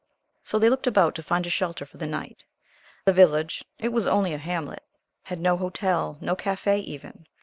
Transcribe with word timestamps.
So 0.41 0.57
they 0.57 0.67
looked 0.67 0.87
about 0.87 1.13
to 1.13 1.21
find 1.21 1.45
a 1.45 1.51
shelter 1.51 1.85
for 1.85 1.97
the 1.97 2.07
night. 2.07 2.43
The 3.05 3.13
village 3.13 3.63
it 3.77 3.89
was 3.89 4.07
only 4.07 4.33
a 4.33 4.39
hamlet 4.39 4.81
had 5.25 5.39
no 5.39 5.57
hotel, 5.57 6.17
no 6.21 6.35
café, 6.35 6.81
even. 6.81 7.27